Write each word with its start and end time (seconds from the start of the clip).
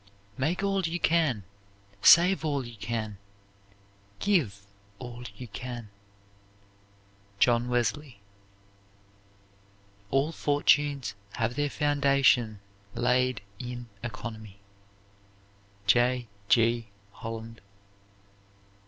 "Make 0.35 0.63
all 0.63 0.81
you 0.81 0.99
can, 0.99 1.43
save 2.01 2.43
all 2.43 2.65
you 2.65 2.75
can, 2.75 3.19
give 4.17 4.61
all 4.97 5.23
you 5.37 5.47
can." 5.47 5.91
JOHN 7.37 7.69
WESLEY. 7.69 8.19
"All 10.09 10.31
fortunes 10.31 11.13
have 11.33 11.53
their 11.53 11.69
foundation 11.69 12.61
laid 12.95 13.41
in 13.59 13.89
economy." 14.01 14.57
J. 15.85 16.27
G. 16.49 16.87
HOLLAND. 17.11 17.61